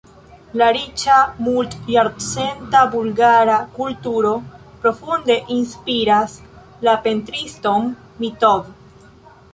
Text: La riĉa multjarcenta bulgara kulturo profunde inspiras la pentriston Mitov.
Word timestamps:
La 0.59 0.67
riĉa 0.75 1.17
multjarcenta 1.47 2.81
bulgara 2.95 3.59
kulturo 3.75 4.33
profunde 4.87 5.37
inspiras 5.59 6.37
la 6.89 6.97
pentriston 7.07 7.91
Mitov. 8.25 8.69